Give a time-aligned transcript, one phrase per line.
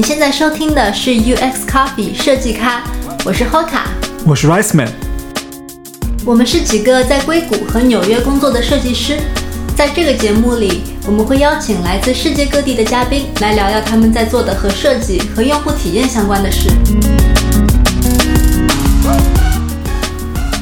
[0.00, 2.82] 你现在收听的是 UX Coffee 设计咖，
[3.22, 3.82] 我是 Hoka，
[4.24, 4.88] 我是 Rice Man，
[6.24, 9.18] 我们是几个在硅谷和纽约工作的设计师。
[9.76, 16.70] 在这个节目里，我们会邀请来自世界各地的嘉宾来聊聊他们在做的和设计和用户体验相关的事。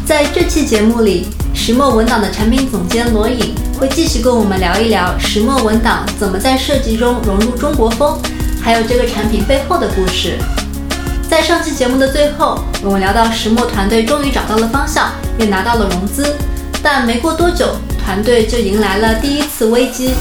[0.05, 8.21] 在这期节目里，石墨文档的产品总监罗颖会继续跟我们聊一聊石墨文档怎么在设计中融入中国风，
[8.69, 10.37] 还有这个产品背后的故事。
[11.27, 15.09] 在上期节目的最后，我们聊到石墨团队终于找到了方向，
[15.39, 16.37] 也拿到了融资，
[16.83, 17.67] 但没过多久。
[18.05, 20.13] 团队就迎来了第一次危机。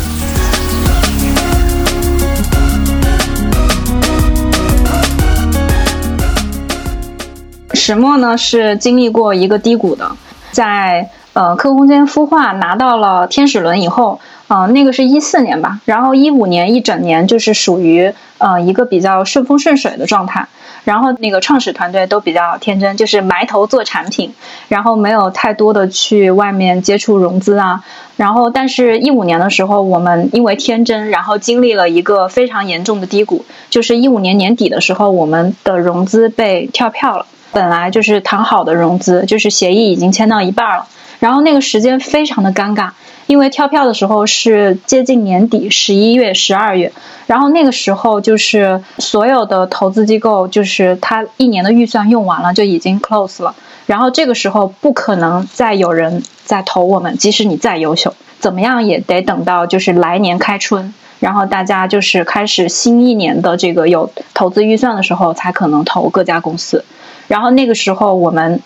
[7.73, 10.09] 石墨呢是经历过一个低谷的，
[10.51, 20.47] 在呃客空间孵化拿到了天使轮以后，呃那个是一四年吧，然后一五年一整年就是属于呃一个比较顺风顺水的状态。
[20.83, 24.33] 然后那个创始团队都比较天真，就是埋头做产品，
[24.69, 27.83] 然后没有太多的去外面接触融资啊。
[28.15, 37.25] 然后，但是一五年的时候，我们因为天真，然后经历了一个非常严重的低谷，就是一五年年底的时候，我们的融资被跳票了。
[37.51, 40.87] 本来就是谈好的融资，就是协议已经签到一半了，
[41.19, 42.91] 然后那个时间非常的尴尬。
[43.27, 46.93] 因为跳票的时候是接近年底，十一月、十二月，
[47.25, 53.53] 然后那个时候就是所有的投资机构，就是他一年的预算用完了，就已经 close 了。
[53.85, 66.85] 然后这个时候不可能再有人再投我们，即使你再优秀，怎么样也得等到就是来年开春，然后大家就是开始新一年的这个有投资预算的时候，才可能投各家公司。
[67.27, 68.61] 然后那个时候我们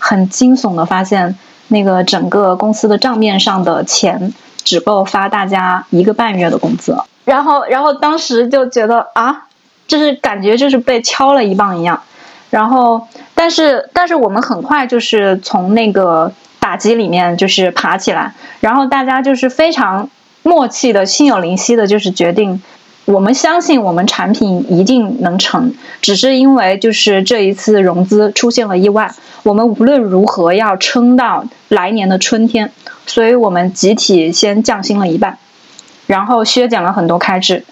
[0.00, 1.38] 很惊悚的发现。
[1.70, 9.46] 那个整个公司的账面上的钱只够发大家一个半月的工资，然后，然后当时就觉得啊，
[9.88, 12.02] 就是感觉就是被敲了一棒一样，
[12.50, 20.10] 然后，但是，但是我们很快就是从那个打击里面就是爬起来，然后大家就是非常
[20.42, 22.62] 默契的、心有灵犀的，就是决定。
[23.10, 29.12] 我们相信我们产品一定能成，只是因为就是这一次融资出现了意外，
[29.42, 32.70] 我们无论如何要撑到来年的春天，
[33.06, 35.38] 所以我们集体先降薪了一半，
[36.06, 37.64] 然后削减了很多开支，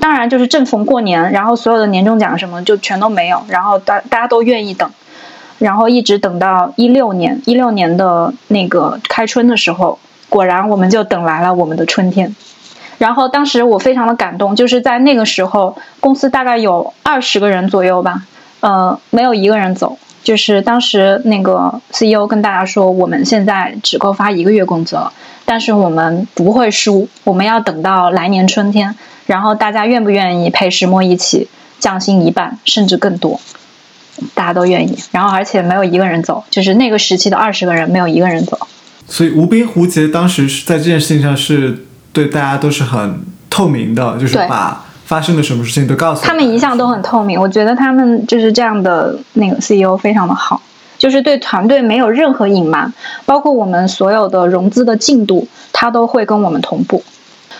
[0.00, 4.90] 当然就是正逢过年，然后所有的年终奖什么就全都没有，然后大大家都愿意等，
[5.58, 9.98] 然后一直等到一六年一六年的那个开春的时候，
[10.30, 12.34] 果然我们就等来了我们的春天。
[13.00, 18.26] 然后当时我非常的感动，就是在那个时候，公司大概有二十个人左右吧，
[18.60, 19.98] 呃，没有一个人走。
[20.22, 25.10] 就是当时那个 CEO 跟大家说，我们现在只够发一个月工资了，
[25.46, 28.94] 但是我们不会输，我们要等到来年春天。
[29.24, 33.40] 然后大家愿不愿意陪石墨一起降薪一半，甚至更多？
[34.34, 34.98] 大家都愿意。
[35.10, 38.58] 然后而且没有一个人走，就是那个时期的二十个人没有一个人走。
[39.08, 41.86] 所以无边无节当时是在这件事情上是。
[42.12, 47.40] 对大家都是很透明的，就是把发生的什么事情都告诉他们一向都很透明。
[47.40, 50.60] 我觉得他们就是这样的那个 CEO 非常的好，
[50.98, 52.92] 就是对团队没有任何隐瞒，
[53.24, 57.02] 包括我们所有的融资的进度，他都会跟我们同步。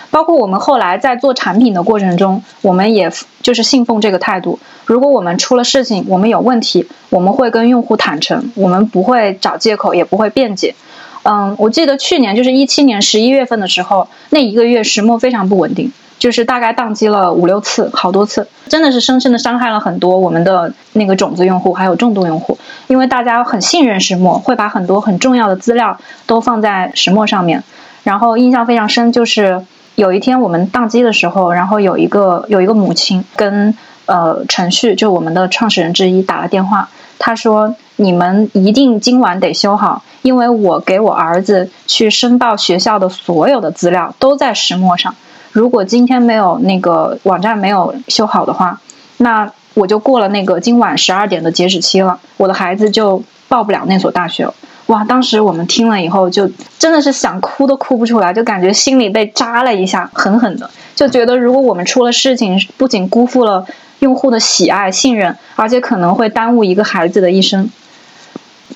[0.09, 3.09] 包括我们后来在做产品的过程中，我们也
[3.41, 10.75] 就是信奉这个态度：如果我们出了事情，我们有问题，我们会跟用户坦诚，我们不会找借口，也不会辩解。
[11.23, 27.63] 嗯，我记得去年就是一七年十一月份的时候，那一个月石墨非常不稳定，就是大概宕机了五六次，好多次，真的是深深的伤害了很多我们的那个种子用户还有重度用户，因为大家很信任石墨，会把很多很重要的资料都放在石墨上面。
[28.03, 33.77] 然后印象非常深，就是有一天我们宕机的时候，然后有一个有一个母亲跟
[34.07, 36.89] 呃程序就我们的创始人之一打了电话，
[37.19, 37.75] 他说。
[38.01, 45.13] 你们一定今晚得修好，因为我给我儿子去申报学校的所有的资料都在石墨上。
[45.51, 48.81] 如果今天没有那个网站没有修好的话，
[49.17, 54.53] 那我就过了那个今晚十二点的截止期了，我的孩子就报不了那所大学了。
[54.87, 55.05] 哇！
[55.05, 56.49] 当时我们听了以后，就
[56.79, 63.63] 真的是想哭都哭不出来，就感觉心里被扎了一下，狠狠的，就觉得如果我们出了事情，不仅辜负了
[63.99, 67.69] 用户的喜爱信任，而且可能会耽误一个孩子的一生。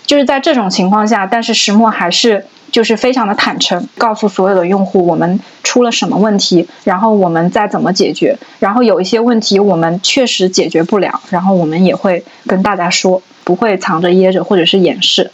[0.06, 15.32] 就是在这种情况下，但是石墨还是就是非常的坦诚，告诉所有的用户我们出了什么问题，然后我们再怎么解决，然后有一些问题我们确实解决不了，然后我们也会跟大家说，不会藏着掖着或者是掩饰。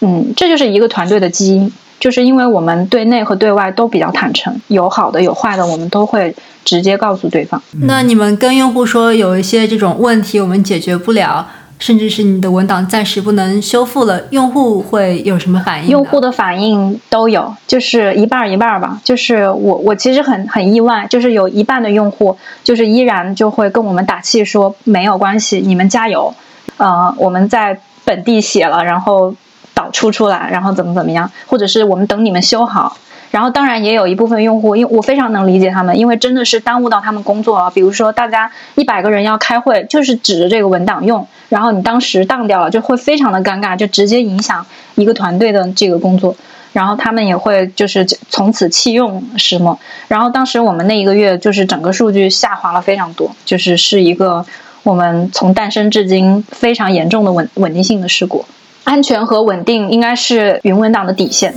[0.00, 6.34] 嗯，这就是一个团队的基因，就是因为我们对内和对外都比较坦诚，有好的有坏的，我们都会
[6.64, 7.62] 直接告诉对方。
[7.82, 11.46] 那你们跟用户说有一些这种问题我们解决不了，
[11.82, 15.88] 甚至是你的文档暂时不能修复了，用户会有什么反应？
[15.90, 19.00] 用户的反应都有，就是一半一半吧。
[19.02, 26.32] 就是我我其实很很意外，就是有一半的用户就是依然就会跟我们打气说没有关系，你们加油。
[26.76, 29.34] 呃，我们在本地写了，然后。
[29.74, 32.94] 导出出来，然后怎么怎么样，或者是我们等你们修好。
[33.32, 37.70] 然后当然也有一部分用户，因为我非常能理解他们，因为真的是耽误到他们工作了。
[37.70, 44.64] 比如说大家一百个人要开会，就是指着这个文档用，然后你当时当掉了，就会非常的尴尬，就直接影响
[44.96, 46.36] 一个团队的这个工作。
[46.74, 49.78] 然后他们也会就是从此弃用石墨。
[50.08, 54.44] 然后当时我们那一个月就是整个数据下滑了非常多，就是是一个
[54.82, 58.44] 我们从诞生至今非常严重的稳稳定性的事故。
[58.84, 61.54] 安全和稳定应该是云文档的底线。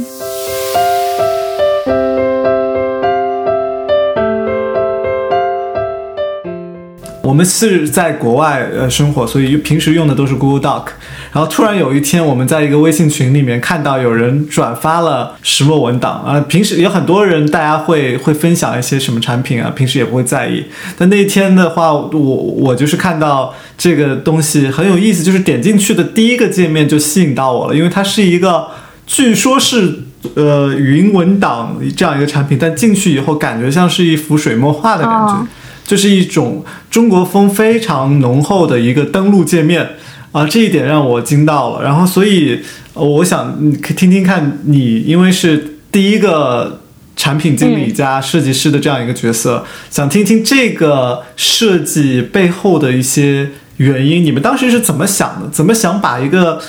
[7.26, 10.86] 我们是在国外呃生活，所以平时用的都是 Google Doc。
[11.34, 16.40] 然后突然有一天，我们在一个微信群里面看到有人转发了石墨文档啊。
[16.48, 20.66] 平时有很多人，大家会会分享一些什么产品啊，平时也不会在意。
[21.00, 28.68] 但那一天的话，我我就是看到这个东西很有意思，就是点进去的第一个界面就吸引到我了，因为它是一个
[29.08, 30.04] 据说是
[30.36, 35.48] 呃云文档这样一个产品，但进去以后感觉像是一幅水墨画的感觉。
[35.86, 39.88] 就是一种中国风非常浓厚的一个登录界面
[40.34, 41.84] 啊，这一点让我惊到了。
[41.84, 42.60] 然后，所以
[42.94, 46.82] 我想听听看你，因为是第一个
[47.16, 53.52] 产品经理加设计师的这样一个角色，想听听这个设计背后的一些。
[53.78, 55.50] 原因，你们当时是怎么想的？
[55.50, 56.60] 怎么想把一个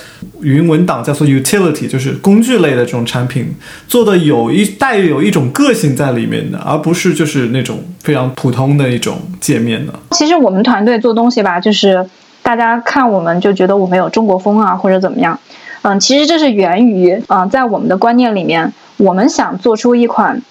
[0.41, 3.55] 云文档叫做 utility，就是工具类的这种产品
[3.87, 9.93] 做的有一带有一种个性在里面的，而不是就是那种非常普通的一种界面呢？
[10.11, 12.09] 其实我们团队做东西吧，就是
[12.43, 15.39] 大家看我们就觉得我们有中国风啊，或者怎么样。
[15.83, 20.43] 嗯，其实这是源于嗯，在我们的观念里面，我们想做出一款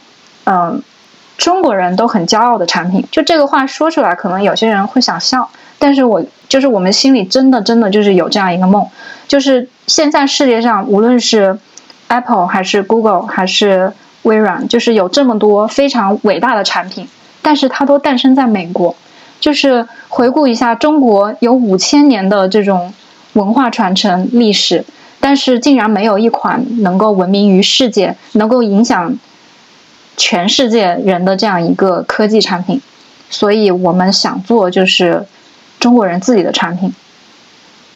[0.46, 0.82] 嗯
[1.38, 3.06] 中国人都很骄傲的产品。
[3.12, 5.50] 就这个话说出来，可能有些人会想笑。
[5.78, 8.88] 但是我就是我们心里真的真的就是有这样一个梦，
[9.28, 11.60] 就是现在世界上无论是
[12.08, 13.92] Apple 还是 Google 还是
[14.24, 17.08] 微软，就是有这么多非常伟大的产品，
[17.42, 18.96] 但是它都诞生在美国。
[19.42, 22.94] 就是回顾一下，中国有五千年的这种
[23.34, 24.84] 文化传承历史，
[25.20, 29.14] 但是竟然没有一款能够闻名于世界、能够影响
[30.18, 32.82] 全世界人的这样一个科技产品。
[33.30, 35.26] 所以我们想做就是。
[35.78, 36.96] 中国人自己的产品，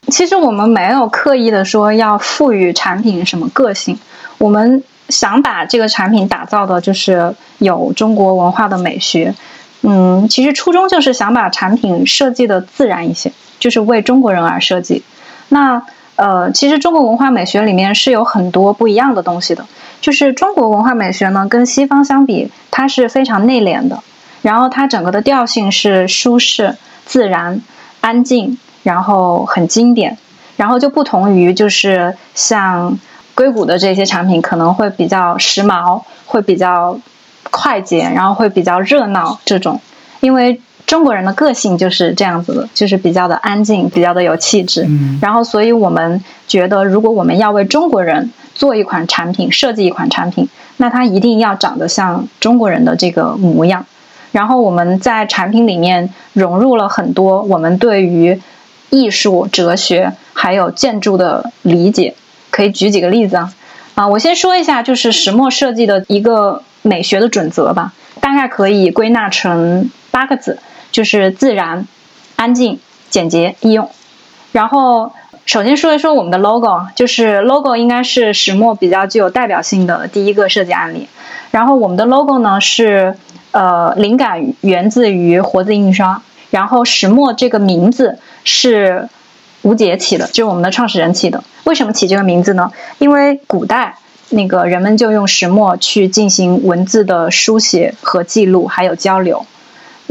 [0.09, 3.97] 其实我们没有刻意的说要赋予产品什么个性，
[4.37, 9.33] 我们想把这个产品打造的就是有中国文化的美学。
[9.81, 15.01] 嗯，其实初衷就是想把产品设计的自然一些，就是为中国人而设计。
[15.47, 15.81] 那
[16.19, 19.65] 呃，其实中国文化美学里面是有很多不一样的东西的，
[20.01, 24.03] 就是中国文化美学呢，跟西方相比，它是非常内敛的，
[24.41, 26.75] 然后它整个的调性是舒适
[27.05, 27.61] 自然。
[28.01, 30.17] 安静，然后很经典，
[30.55, 32.97] 然后就不同于就是像
[33.35, 36.97] 硅谷的这些产品，可能会比较时髦，会比较
[37.51, 39.81] 快捷，然后会比较热闹这种。
[40.21, 44.85] 因为中国人的个性就是这样子的，就是比较的安静，比较的有气质。
[44.87, 53.85] 嗯然后，所以我们觉得，如果我们要为中国人做一款产品，设计一款产品，那它一定要长得像中国人的这个模样。
[54.31, 58.41] 然后我们在产品里面融入了很多我们对于
[58.89, 62.15] 艺术、哲学还有建筑的理解。
[62.49, 63.53] 可以举几个例子啊？
[63.93, 70.57] 啊，我先说一下，就是石墨设计的一个美学的准则吧，大概可以归纳成八个字，
[70.91, 71.87] 就是自然、
[72.35, 72.79] 安静、
[73.09, 73.89] 简洁、易用。
[74.51, 75.13] 然后
[75.45, 81.07] 首先说一说我们的 logo，就是 logo 应该是石墨比较具有代表性的第一个设计案例。
[81.51, 83.15] 然后我们的 logo 呢是。
[83.51, 89.09] 呃，灵感源自于活字印刷，然后石墨这个名字是
[89.63, 91.43] 吴杰起的，就是我们的创始人起的。
[91.63, 92.71] 为什么起这个名字呢？
[92.99, 93.95] 因为古代
[94.29, 99.43] 那个人们就用石墨去进行文字的书写和记录，还有交流。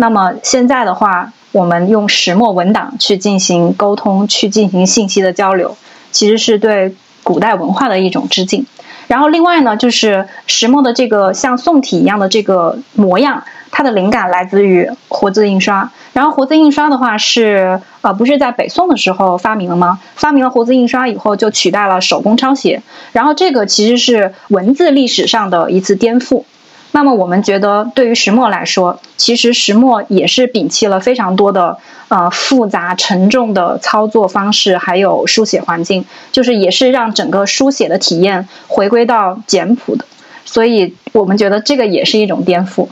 [0.00, 5.76] 那么现在的话，我们用石墨文档去进行沟通，去进行信息的交流，
[6.12, 8.64] 其实是对古代文化的一种致敬。
[9.08, 15.90] 然后另外呢，就是石墨的这个像宋体一样的这个模样，它的灵感来自于活字印刷。
[16.12, 19.98] 然后活字印刷的话是呃不是在北宋的时候发明了吗？
[20.14, 22.82] 发明了活字印刷以后，就取代了手工抄写。
[23.10, 26.44] 然后这个其实是文字历史上的一次颠覆。
[26.90, 31.76] 那么我们觉得，对于石墨来说，其实石墨也是摒弃了非常多的
[32.08, 40.06] 呃复杂沉重的操作方式，还有书写环境，就是也是让整个书写的体验回归到简朴的。
[40.46, 42.88] 所以我们觉得这个也是一种颠覆。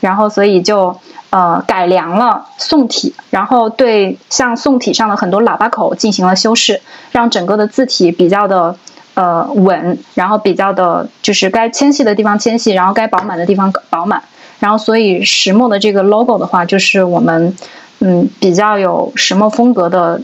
[0.00, 0.98] 然后所以就
[1.30, 6.80] 呃改良了宋体，然后对像宋体上的很多喇叭口进行了修饰，
[7.12, 8.76] 让整个的字体比较的。
[9.14, 14.22] 呃，稳，然后比较的，就是该纤细的地方纤细，然后该饱满的地方饱满，
[14.58, 17.56] 然后所以石墨的这个 logo 的话，就是我们
[18.00, 20.20] 嗯比较有石墨风格的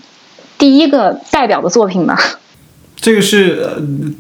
[0.59, 2.19] 第一个代表的作品吧。
[2.97, 3.65] 这个是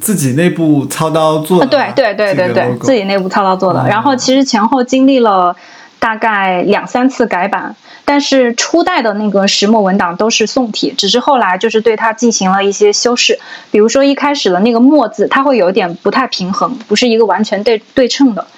[0.00, 3.86] 自己内部操刀做的，对对对对对，自己内部操刀做的。
[3.86, 5.54] 然后其实前后经历了
[6.00, 7.76] 大概两三次改版。
[8.04, 13.38] 但是初代的那个石墨文档都是宋体，只是后来就是对它进行了一些修饰，
[13.70, 18.48] 比如说一开始的那个墨字，它会有点不太平衡，不是一个完全对对称的。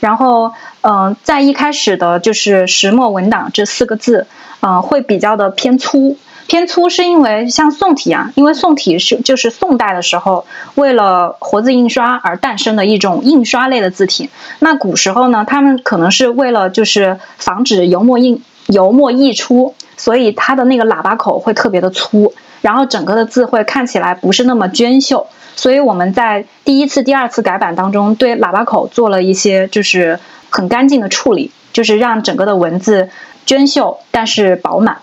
[0.00, 0.52] 然后，
[0.82, 4.26] 嗯，在一开始的就是石墨文档这四个字，
[4.60, 14.28] 嗯，会比较的偏粗，偏粗是因为像宋体啊，因为宋体是就是宋代的时候为了活字印刷而诞生的一种印刷类的字体。
[14.58, 18.42] 那古时候呢，他们可能是为了就是防止油墨印。
[18.68, 25.26] 油墨溢出，所以它的那个喇叭口会特别的粗，然后整个的字会看起来不是那么娟秀。
[25.56, 33.08] 所以我们在第一次、第二次改版当中，对喇叭口做了一些就是很干净的处理，就是让整个的文字
[33.46, 34.98] 娟秀但是饱满。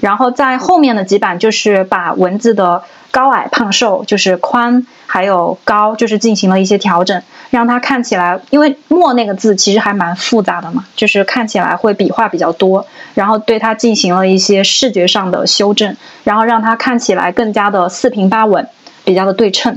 [0.00, 2.82] 然后在后面的几版，就是把文字的。
[3.12, 18.64] 高矮胖瘦就是宽，还有高，就是进行了一些调整，让它看起来，因为墨那个字其实还蛮复杂的嘛，就是看起来会笔画比较多，然后对它进行了一些视觉上的修正，然后让它看起来更加的四平八稳，
[19.04, 19.76] 比较的对称。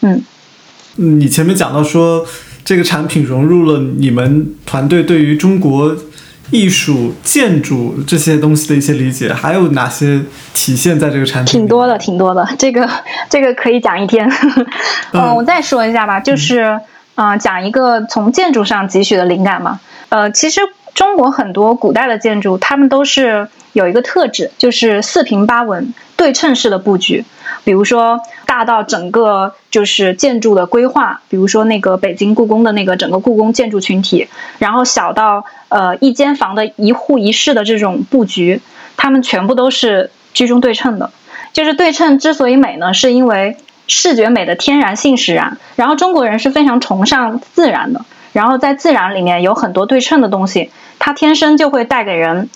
[0.00, 0.24] 嗯，
[0.96, 2.26] 你前面讲到说
[2.64, 5.96] 这个产品融入了你们团队对于中国。
[6.52, 10.20] 艺术、建筑这些东西的一些理解，还有哪些
[10.52, 11.52] 体现在这个产品？
[11.52, 12.46] 挺多的，挺多的。
[12.58, 12.88] 这个
[13.28, 14.30] 这个可以讲一天。
[15.12, 16.78] 嗯，我再说一下吧，就是
[17.14, 19.80] 嗯，讲一个从建筑上汲取的灵感嘛。
[20.10, 20.60] 呃，其实
[20.94, 27.24] 中国很多古代的建筑，他们都是有一个特质，就是四平八稳、对称式的布局。
[27.64, 34.28] 比如说，大到整个就是建筑的规划，比如说那个北京故宫的那个整个故宫建筑群体，
[34.58, 38.60] 然后小到呃一间房的一户一室的这种布局，
[38.96, 41.10] 它们全部都是居中对称的。
[41.52, 45.58] 就是对称之所以美呢，是因为视觉美的天然性使然。
[45.76, 52.48] 然后中国人是非常崇尚自然的，然后在自然里面有很多对称的东西，它天生就会带给人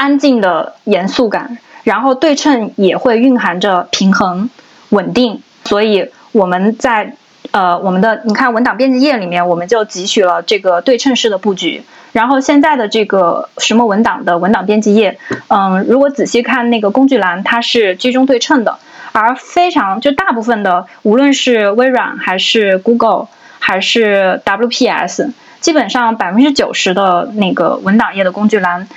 [0.00, 1.58] 安静的严肃感。
[1.82, 4.50] 然后对称也会蕴含着平衡、
[4.90, 7.14] 稳定，所以我们在
[7.52, 11.82] 呃我们的你看文档编辑页里面，我们就汲取了这个对称式的布局。
[12.12, 18.78] 然后现在的这个石墨文档的文档编辑页，嗯，如果仔细看那个工具栏，它是居中对称的，
[19.12, 23.28] 而非常就大部分的，无论是微软还是 Google
[23.58, 25.30] 还是 WPS，
[25.60, 28.88] 基本上百分之九十的那个文档页的工具栏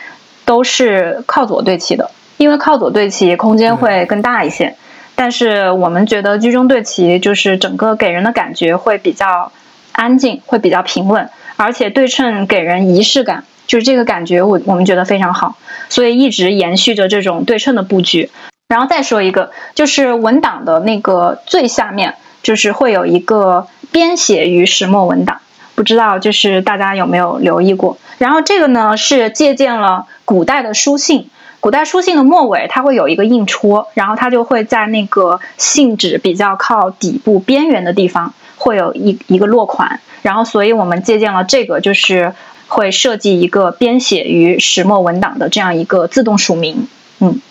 [0.46, 2.12] 都是靠左对齐的。
[2.38, 4.76] 因为靠左对齐，空间会更大一些，
[5.16, 9.52] 但是我们觉得居中对齐就是整个给人的感觉会比较
[9.94, 15.56] 安静，会比较平稳，而且对称给人仪式感，就是这个感觉我我们觉得非常好，
[15.88, 18.30] 所以一直延续着这种对称的布局。
[18.68, 25.40] 然后再说一个，就是文档的那个最下面，就是会有一个编写于石墨文档，
[25.84, 27.98] 不知道就是大家有没有留意过？
[28.20, 31.30] 然后这个呢是借鉴了古代的书信。
[31.60, 40.00] 古代书信的末尾，它会有一个印戳，然后它就会在那个信纸比较靠底部边缘的地方，会有一一个落款。
[40.22, 42.34] 然后，所以我们借鉴了这个，就是
[42.70, 46.88] 会设计一个编写于石墨文档的这样一个自动署名。
[47.20, 47.42] 嗯，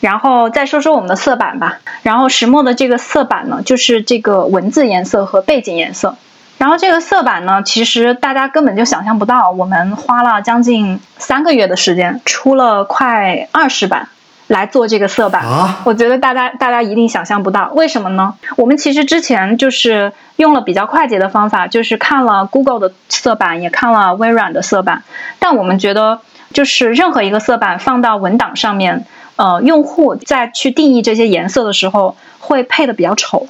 [0.00, 1.80] 然后再说说我们的色板吧。
[2.02, 6.16] 然后石墨的这个色板呢，就是这个文字颜色和背景颜色。
[6.58, 14.08] 然后这个色板呢，其实大家根本就想象不到，我们花了将近三个月的时间，出了快二十版
[14.46, 15.44] 来做这个色板。
[15.84, 18.34] 我觉得大家大家一定想象不到，为什么呢？
[18.56, 25.02] 我们其实之前就是用了比较快捷的方法，就是看了 Google 的色板，也看了微软的色板，
[25.38, 26.20] 但我们觉得，
[26.54, 29.04] 就是任何一个色板放到文档上面，
[29.36, 33.46] 呃，用户在去定义这些颜色的时候，会配的比较丑。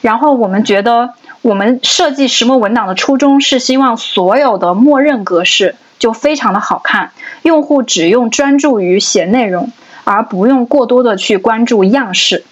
[0.00, 1.14] 然后我们觉得。
[1.48, 9.72] 我们设计石墨文档的初衷是希望所有的默认格式就非常的好看，用户只用专注于写内容，
[10.04, 12.44] 而不用过多的去关注样式。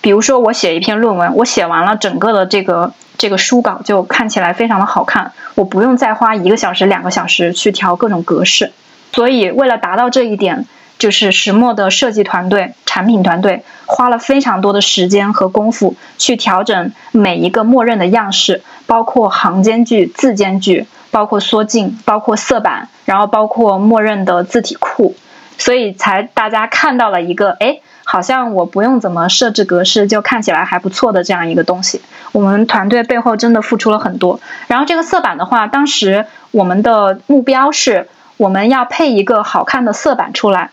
[0.00, 8.70] 比如说，我写一篇论文，我写完了整个的这个这个书稿就看起来非常的好看，我不用再花一个小时、两个小时去调各种格式。
[9.12, 10.66] 所以，为了达到这一点，
[10.98, 25.14] 就是石墨的设计团队、产品团队花了非常多的时间和功夫去调整每一个默认的样式，包括行间距、字间距，包括缩进，包括色板，然后包括默认的字体库，
[25.56, 27.80] 所以才大家看到了一个哎。
[28.10, 32.00] 好像我不用怎么设置格式就看起来还不错的这样一个东西，
[32.32, 34.40] 我们团队背后真的付出了很多。
[34.66, 40.70] 然后这个色板的话，当时我们的目标是我们要配一个好看的色板出来，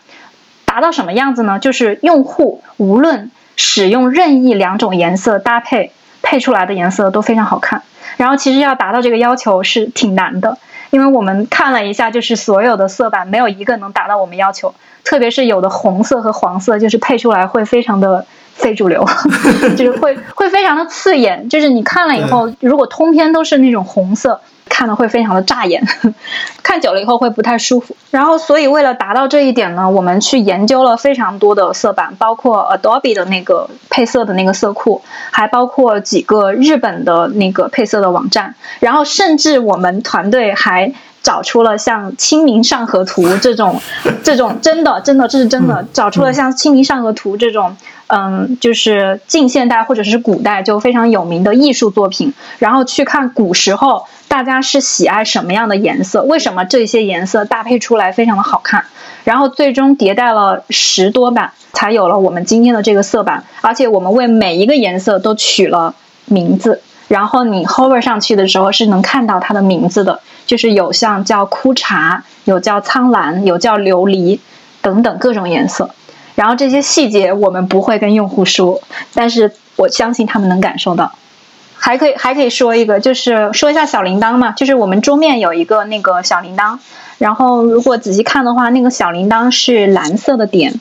[0.76, 1.58] 达到什么样子呢？
[1.58, 5.90] 就是用户无论使用任意两种颜色搭配，
[6.20, 7.80] 配出来的颜色都非常好看。
[8.18, 10.58] 然后其实要达到这个要求是挺难的，
[10.90, 14.74] 因为我们看了一下，就是所有的色板没有一个能达到我们要求。
[15.02, 19.02] 特别是有的红色和黄色，就是配出来会非常的非主流，
[19.78, 21.48] 就是会会非常的刺眼。
[21.48, 25.82] 就是你看了以后，如果通篇都是那种红色，看的会非常的扎眼，
[26.62, 27.96] 看久了以后会不太舒服。
[28.10, 40.92] 然后，所以为了达到这一点呢，我们去研究了非常多的色板，包括 Adobe 的那个配色的那个色库，还包括几个日本的那个配色的网站，然后甚至我们团队还。
[41.22, 43.80] 找出了像《清明上河图》这种，
[44.22, 58.84] 这种真的真的这是真的，找出了像《清明上河图》这种，嗯，就是近现代或者是古代就非常有名的艺术作品，然后去看古时候大家是喜爱什么样的颜色，为什么这些颜色搭配出来非常的好看，
[59.24, 65.94] 然后最终迭代了十多版，才有了我们今天的这个色板，而且我们为每一个颜色都取了
[66.26, 70.20] 名字，然后你 hover 上去的时候是能看到它的名字的。
[70.46, 74.38] 就是有像叫枯茶，有叫苍蓝，有叫琉璃，
[74.80, 75.90] 等等各种颜色。
[76.36, 78.80] 然后这些细节我们不会跟用户说，
[79.12, 81.12] 但是我相信他们能感受到。
[81.78, 86.78] 还可以还可以说一个，就是说一下小铃铛嘛，就是我们桌面有一个那个小铃铛，
[87.18, 90.80] 然后如果仔细看的话，那个小铃铛是蓝色的点，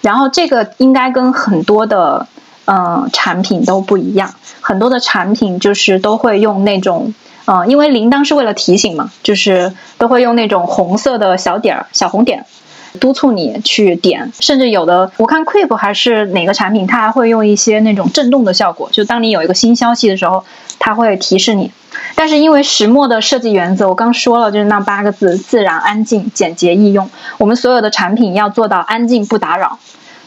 [0.00, 2.26] 然后这个应该跟很多的
[2.64, 7.14] 嗯产品都不一样，很多的产品就是都会用那种。
[7.48, 12.44] 嗯，因为铃铛是为了提醒嘛，就是都会用那种红色的小点儿、小红点，
[12.96, 14.32] 督促你去点。
[14.40, 20.44] 甚至有的，我看 Quip 还是哪个产品，它还会用一些那种震动的效果，就当你有一个新消息的时候，
[20.78, 21.70] 它会提示你。
[22.14, 27.08] 但是因为石墨的设计原则，我刚说了，就是那八个字：自然、安静、简洁、易用。
[27.38, 29.78] 我们所有的产品要做到安静不打扰，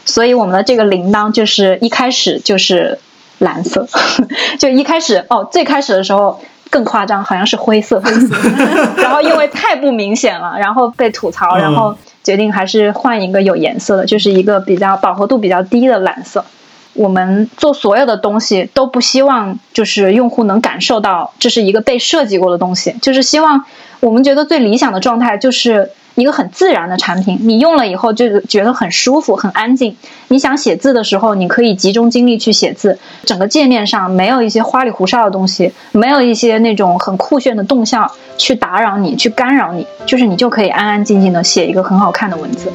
[0.04, 2.98] 所以我们的这个铃铛就是一开始就是
[3.38, 3.86] 蓝色，
[4.58, 6.40] 就一开始哦，最开始的时候。
[6.72, 8.00] 更夸张，好像是灰色，
[8.96, 16.44] 然后因为太不明显了，然后被吐槽，然后决定还是换一个有颜色的，就是一个比较饱和度比较低的蓝色。
[16.92, 23.64] 我们做所有的东西都不希望就是用户能感受到这是一个被设计过的东西，就是希望
[24.00, 25.90] 我们觉得最理想的状态就是。
[26.20, 29.96] 一个很自然的产品，你用了以后就觉得很舒服、很安静。
[30.28, 32.98] 你想写字的时候，你可以集中精力去写字。
[33.24, 42.70] 整个界面上没有一些花里胡哨的东西，没有一些那种很酷炫的动效去打扰你、去干扰你，就是你就可以安安静静的写一个很好看的文字。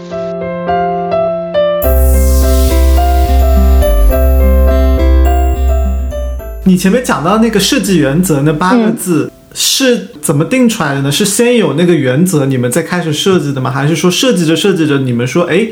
[6.68, 9.32] 你前面讲到那个设计原则那八个字。
[9.58, 11.10] 是怎么定出来的呢？
[11.10, 13.72] 是先有那个原则，你们再开始设计的吗？
[13.72, 15.66] 还是说设计着设计着，你们说，哎，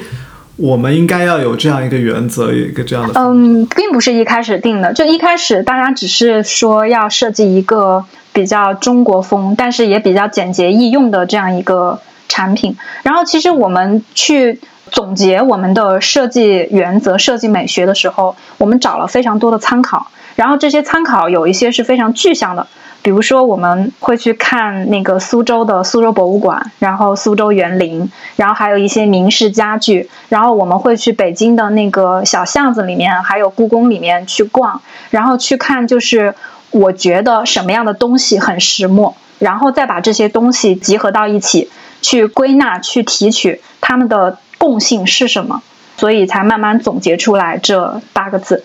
[0.55, 3.19] 我们应该要有这样一个原则，有一个这样的？
[3.19, 12.77] 嗯，并不是一开始定的，就一开始大家只是说要设计一个比较中国风，但是也比较简洁易用的这样一个产品。
[13.03, 22.65] 然后，其实我们去总结我们的设计原则、设计美学的时候，我们找了非常多的参考，然后这些参考有一些是非常具象的。
[23.03, 36.33] 比如说，我们会去看那个苏州的苏州博物馆，然后苏州园林，然后还有一些名式家具，然后我们会去北京的那个小巷子里面，还有故宫里面去逛，然后去看，就是
[36.71, 41.69] 我觉得什么样的东西很石墨，然后再把这些东西集合到一起，
[42.01, 45.61] 去归纳、去提取它们的共性是什么，
[45.97, 48.63] 所以才慢慢总结出来这八个字。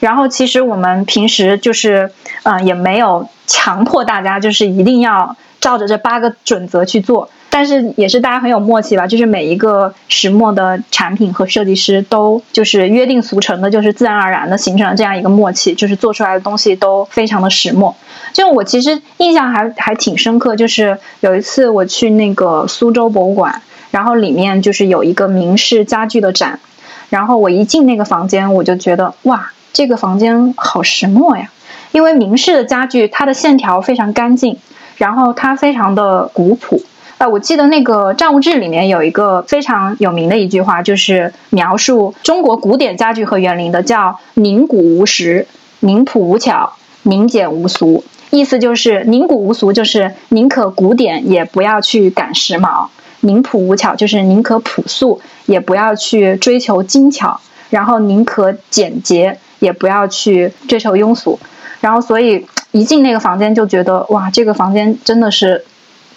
[0.00, 2.10] 然后，其实我们平时就是，
[2.42, 7.30] 嗯，也没有强迫大家就是一定要照着这八个准则去做。
[7.48, 17.96] 但是也是大家很有默契吧，就是每一个石墨的产品和设计师都就是约定俗成的，就是自然而然的形成了这样一个默契，就是做出来的东西都非常的石墨。
[18.34, 26.60] 就我其实印象还还挺深刻，就是有一次我去那个苏州博物馆，然后里面就是有一个明式家具的展，
[27.08, 31.50] 然后我一进那个房间，我就觉得哇，这个房间好石墨呀，
[31.92, 34.56] 因为明式的家具它的线条非常干净，
[34.96, 36.80] 然后它非常的古朴。
[37.18, 45.46] 啊，我记得那个《战物志》里面有一个非常有名的一句话，就是描述中国古典家具和园林的，叫“宁古无实，
[45.80, 48.02] 宁朴无巧，宁简无俗”。
[48.32, 52.86] 意思就是宁古无俗，就是宁可古典也不要去赶时髦；
[53.20, 61.38] 宁朴无巧，就是宁可朴素也不要去追求精巧；然后宁可简洁也不要去追求庸俗。
[61.80, 65.64] 然后，所以一进那个房间就觉得，哇，这个房间真的是。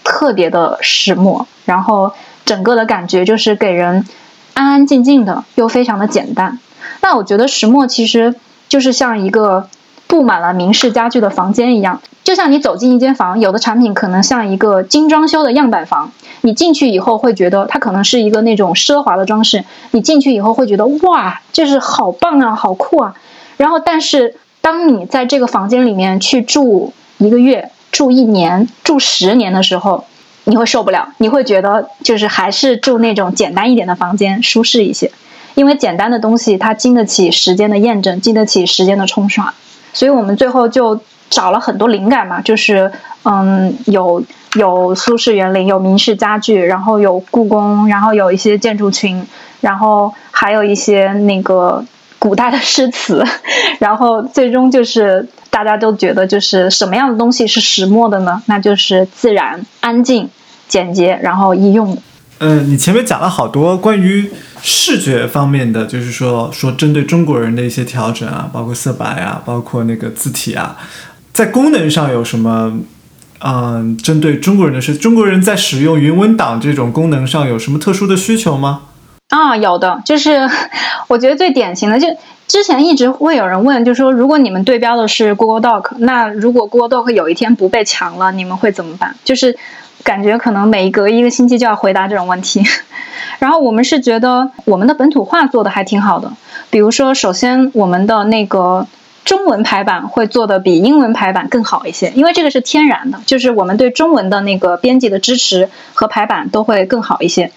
[0.02, 2.12] 特别的石墨，然后
[2.44, 4.08] 整个的感觉就是给人
[4.56, 6.58] 安安静静的，又非常的简单。
[7.02, 8.34] 那我觉得石墨其实
[8.68, 9.70] 就是像一个
[10.08, 16.12] 布满了明式家具的房间一样，就像你走进一间房，有的产品可能像一个精装修的样板房，
[16.42, 23.16] 你进去以后会觉得它可能是一个那种奢华的装饰，你进去以后会觉得哇，就是好棒啊，好酷啊。
[23.58, 27.72] 然后，但是当你在这个房间里面去住一个月。
[27.92, 30.06] 住一年、住十年的时候，
[30.44, 35.12] 你会受不了，你会觉得就是还是住那种简单一点的房间舒适一些，
[35.56, 39.56] 因为简单的东西它经得起时间的验证，经得起时间的冲刷。
[39.92, 42.92] 所以我们最后就找了很多灵感嘛，就是
[43.24, 49.26] 嗯，有有苏式园林，有明式家具，然后有故宫，然后有一些建筑群，
[49.62, 51.84] 然后还有一些那个
[52.18, 53.24] 古代的诗词，
[53.80, 55.28] 然后最终就是。
[55.52, 58.40] 大家都觉得就是什么样的东西是石墨的呢？
[58.46, 60.30] 那就是自然、安静、
[60.68, 61.98] 简洁，然后易用。
[62.38, 64.30] 嗯，你前面讲了好多关于
[64.62, 70.78] 视觉方面的，就是说说针对中国人的一些调整啊，包括色白啊，包括那个字体啊，
[71.40, 72.82] 在功能上有什么？
[73.40, 78.82] 嗯，针对中国人的是中国人在使用云文档这种功能上有什么特殊的需求吗？
[79.30, 80.50] 啊，有的，就是
[81.08, 82.08] 我觉得最典型的就。
[82.46, 89.16] 之前一直会有人问，就说如果你们对标的是 Google Doc，那如果 Google Doc 有一天不被抢了，你们会怎么办？
[89.24, 89.56] 就是
[90.04, 92.62] 感觉可能每隔一个星期就要回答这种问题。
[93.40, 96.34] 然后我们是觉得我们的本土化做的还挺好的，
[96.70, 98.88] 比如说，首先我们的那个
[99.26, 107.52] 中文排版会做的比英文排版更好一些，因为这个是天然的，就是我们对中文的那个编辑的支持和排版都会更好一些。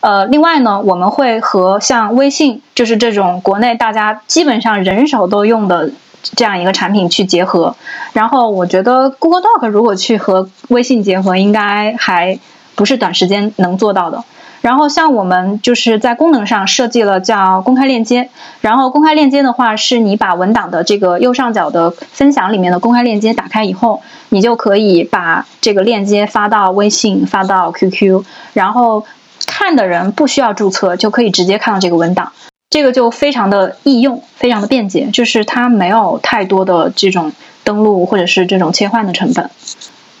[0.00, 5.90] 呃，另外呢，我们会和像微信，就是这种国内大家基本上人手都用的
[6.34, 7.76] 这样一个产品去结合。
[8.12, 12.40] 然后我觉得 Google Doc 如果去和微信结合，应该还
[12.74, 14.24] 不是短时间能做到的。
[14.62, 18.30] 然后像我们就是在功能上设计了叫公开链接。
[18.62, 29.04] 然后公开链接的话，是你把文档的这个右上角的分享里面的公开链接打开以后，你就可以把这个链接发到微信、发到 QQ，然后。
[29.44, 32.32] 看的人不需要注册就可以直接看到这个文档，
[32.70, 37.32] 这个就非常的易用，非常的便捷，就是它没有太多的这种
[37.64, 39.50] 登录或者是这种切换的成本，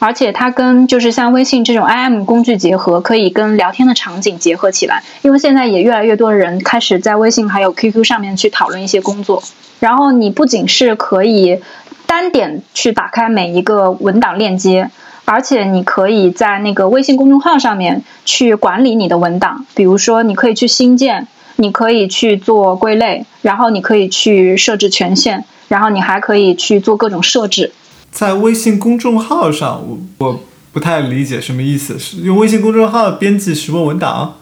[0.04, 9.44] 而且它跟就是像微信这种 IM 工具结合，可以跟聊天的场景结合起来，因为现在也越来越多的人开始在微信还有 QQ 上面去讨论一些工作，
[9.78, 11.60] 然后你不仅是可以
[12.08, 14.90] 单点去打开每一个文档链接。
[15.24, 27.70] 而且你可以在那个微信公众号上面去管理你的文档，比如说你可以去新建，你可以去做归类，然后你可以去设置权限，然后你还可以去做各种设置。
[28.12, 34.34] 在微信公众号上，我我不太理解什么意思，是用微信公众号编辑石墨文档？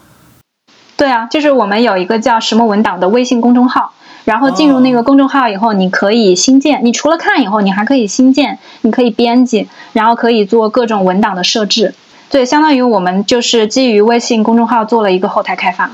[0.96, 3.92] 对啊，就是我们有一个叫石墨文档的微信公众号。
[4.26, 6.84] 然后进入那个公众号以后，你可以新建。
[6.84, 11.94] 你除了看以后，你还可以新建，你可以编辑，然后可以做各种文档的设置。
[12.28, 15.92] 对，相当于我们就是基于微信公众号做了一个后台开发。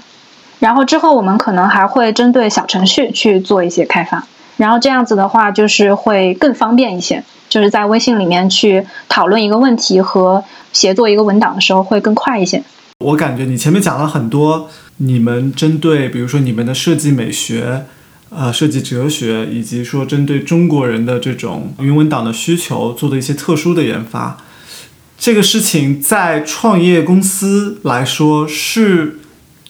[0.58, 4.26] 然后之后我们可能还会针对小程序去做一些开发。
[4.56, 7.22] 然后这样子的话，就是会更方便一些，
[7.56, 12.62] 就是在微信里面去讨论一个问题和协作一个文档的时候会更快一些。
[12.98, 17.86] 我感觉你前面讲了很多，你们针对比如说你们的设计美学。
[18.28, 24.36] 呃，设计哲学以及说针对中国人的这种云文档的需求做的一些特殊的研发，
[25.16, 29.20] 这个事情在创业公司来说是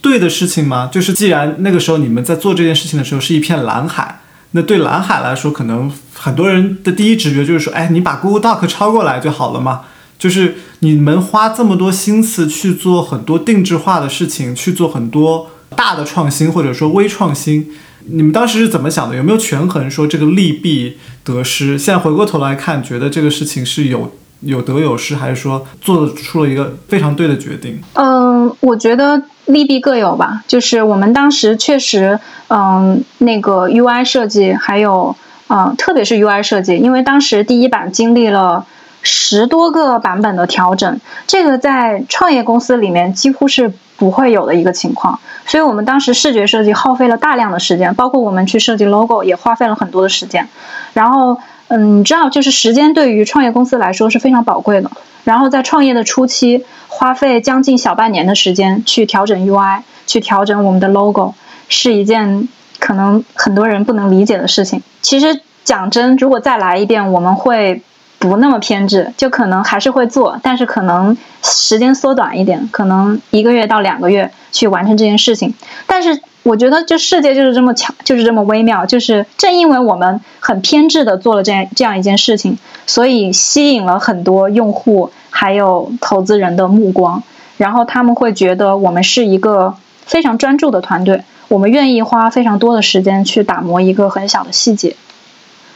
[0.01, 0.88] 对的事情吗？
[0.90, 4.20] 就是既然那个时候你们在做这件事情的时候是一片蓝海，
[4.53, 9.83] 那对蓝海来说，可能很多人的第一直觉就是说，哎，你把 Google Doc 抄过来就好了嘛。
[10.19, 17.71] 就是你们花这么多心思去做很多定制化的事情，去做很多大的创新或者说微创新，
[18.07, 19.15] 你们当时是怎么想的？
[19.15, 21.77] 有没有权衡说这个利弊得失？
[21.77, 27.79] 现在回过头来看，觉得这个事情是有有得有失，还是说做出了一个非常对的决定？
[27.93, 28.26] 嗯，
[28.61, 30.43] 我觉得利弊各有吧。
[30.47, 35.17] 就是我们当时确实，嗯，那个 UI 设计还有，
[35.49, 38.67] 嗯，特别是 UI 设计，因为当时第一版经历了。
[39.09, 45.21] 十多个版本的调整，这个在创业公司里面几乎是不会有的一个情况。
[45.47, 50.49] 所以我们当时视觉设计耗费了大量的时间，包括我们去设计 logo 也花费了很多的时间。
[50.93, 54.90] 然后，嗯，你知道，就是时间对于创业公司来说是非常宝贵的。
[55.24, 61.35] 然后在创业的初期，花费将近小半年的时间去调整 UI，去调整我们的 logo，
[61.68, 62.48] 是一件
[62.79, 64.83] 可能很多人不能理解的事情。
[65.02, 67.83] 其实讲真，如果再来一遍，我们会。
[68.18, 75.52] 不那么偏执，就可能还是会做，但是可能时间缩短一点，可能一个月到两个月去完成这件事情。
[75.87, 82.57] 但是我觉得，就世界就是这么巧，就是这么微妙，就是正因为我们很偏执的做了这样这样一件事情，
[82.87, 87.21] 所以吸引了很多用户还有投资人的目光，
[87.57, 94.95] 然后他们会觉得我们是一个非常专注的团队，我们愿意花非常多的时间去打磨一个很小的细节。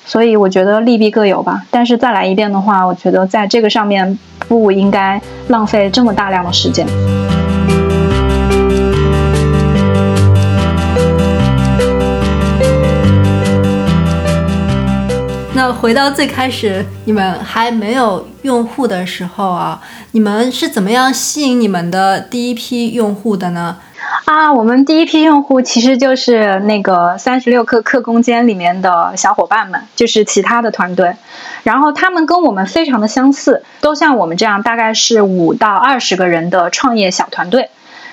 [0.06, 6.86] 所以我觉得利弊各有吧，但是再来一遍的话，我觉得在这个上面不应该浪费这么大量的时间。
[15.72, 19.80] 回到最开始，你们还没有用户的时候啊，
[20.12, 23.76] 你们是怎么样吸引你们的第一批用户的呢？
[24.24, 31.14] 啊，我们第一批用户其实就是那个三十六氪客空间里面的小伙伴们，就是其他的团队，
[31.62, 37.70] 然后他们跟我们非常的相似，都像我们这样，大概是五到二十个人的创业小团队，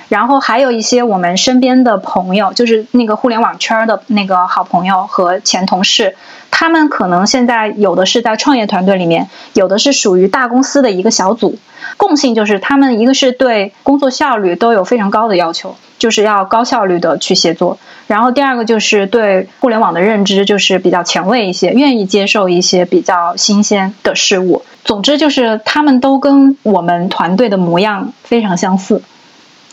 [0.09, 6.15] 然后还有一些我们身边的朋友，就是那个互联网圈的那个好朋友和前同事，
[6.49, 11.57] 他们可能现在有的是在创业团队里面，有的是属于大公司的一个小组。
[11.95, 17.77] 共性就是他们一个是对工作效率都有非常高的要求，就是要高效率的去协作。
[18.07, 24.63] 然后第二个就是对互联网的认知就是比较前卫一些，愿意接受一些比较新鲜的事物。
[24.83, 29.01] 总之就是他们都跟我们团队的模样非常相似，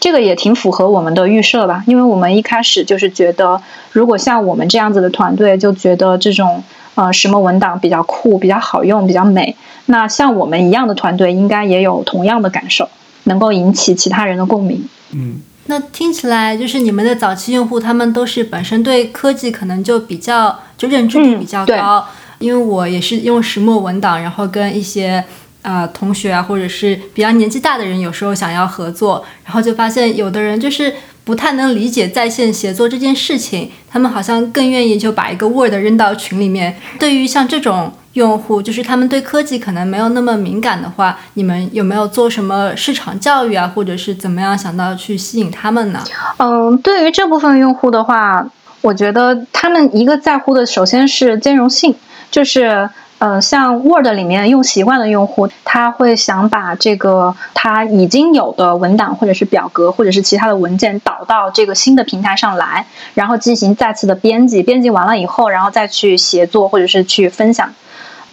[0.01, 1.83] 这个也挺符合我们的预设吧。
[1.87, 3.61] 因为我们一开始就是觉得，
[3.93, 6.63] 如果像我们这样子的团队，就觉得这种。
[6.97, 9.57] 呃，石墨文档比较酷，比较好用，比较美。
[9.87, 12.89] 那像我们一样的团队，应该也有同样的感受，
[13.25, 14.89] 能够引起其他人的共鸣。
[15.11, 22.07] 嗯，那听起来就是你们的早期用户，他们都是本身对科技可能就比较就认知度比较高。
[22.39, 25.25] 因为我也是用石墨文档，然后跟一些
[25.65, 30.95] 呃同学啊，或者是比较年纪大的人，有时候想要合作，然后就发现有的人就是。
[31.25, 36.77] 不太能理解在线协作这件事情，他们好像更愿意就把一个 Word 扔到群里面。
[36.99, 46.05] 对于像这种用户，就是他们对科技可能没有那么敏感的话，你们有没有做什么市场教育啊，或者是怎么样想到去吸引他们呢？
[46.37, 48.47] 嗯，对于这部分用户的话，
[48.83, 51.95] 我觉得他们一个在乎的首先是兼容性，
[52.31, 52.91] 就是。
[53.25, 67.73] 呃，像 Word 里面用习惯的用户，他会想把这个他已经有的文档或者是表格或者是其他的文件导到这个新的平台上来，然后进行再次的编辑，编辑完了以后，然后再去协作或者是去分享。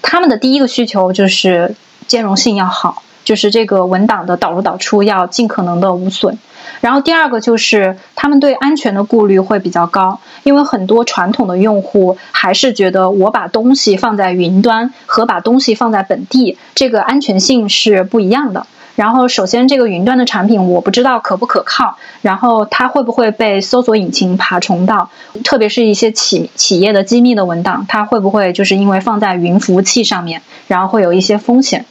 [0.01, 1.73] 他们的第一个需求就是
[2.07, 6.37] 兼容性要好，就是这个文档的导入导出要尽可能的无损。
[6.81, 18.65] 然后第二个就是他们对安全的顾虑会比较高，因为很多传统的用户还是觉得我把东西放在云端和把东西放在本地这个安全性是不一样的。
[18.95, 25.09] 然后首先这个云端的产品我不知道可不可靠，然后它会不会被搜索引擎爬虫到，
[25.43, 31.85] 特别是一些企企业的机密的文档，它会不会就是因为放在云服务器上面，然后会有一些风险。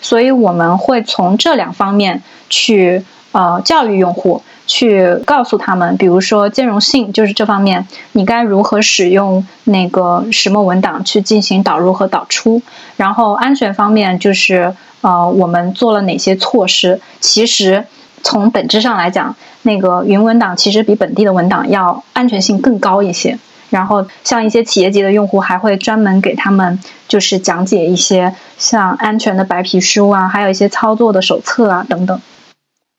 [0.00, 3.04] 所以我们会从这两方面去。
[3.32, 12.60] 呃，教育用户去告诉他们，比如说兼容性，就是这方面，你该如何使用那个石墨文档去进行导入和导出。
[12.96, 17.00] 然后安全方面，就是呃，我们做了哪些措施？
[17.20, 17.84] 其实
[18.22, 23.38] 从本质上来讲，那个云文档其实比本地的文档要安全性更高一些。
[23.70, 32.20] 然后像一些企业级的用户，还会专门给他们就是讲解一些像安全的白皮书啊，还有一些操作的手册啊等等。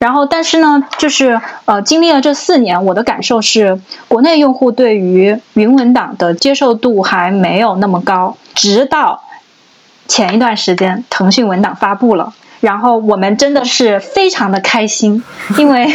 [0.01, 8.35] 然后，但是呢，就是呃，经历了这四年，我的感受是，国内用户对于云文档的接受度还没有那么高。
[8.55, 9.21] 直到
[10.07, 15.23] 前一段时间，腾讯文档发布了，然后我们真的是非常的开心，
[15.59, 15.87] 因为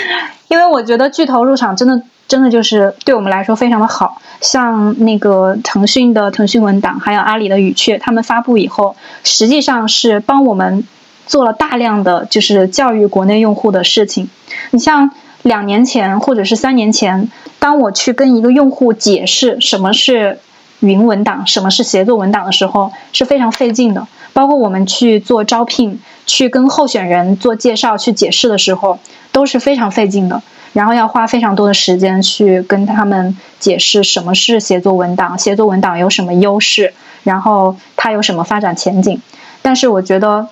[0.48, 4.22] 因为我觉得巨头入场真的真的就是对我们来说非常的好。
[4.40, 10.82] 像那个腾讯的腾讯文档，还有阿里的语雀，他们发布以后，实际上是帮我们
[11.30, 14.28] 做了大量的就是教育国内用户的事情。
[14.72, 15.12] 你像
[15.42, 20.40] 两年前或者是三年前，当我去跟一个用户解释什么是
[20.80, 24.08] 云文档，什么是协作文档的时候，是非常费劲的。
[24.32, 28.98] 包括我们去做招聘，去跟候选人做介绍、去解释的时候，
[29.30, 30.42] 都是非常费劲的。
[30.72, 39.22] 然后要花非常多的时间去跟他们解释什么是协作文档，协作文档有什么优势，然后它有什么发展前景。
[39.62, 40.48] 但是我觉得，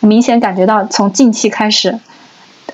[0.00, 1.98] 明显感觉到从近期开始，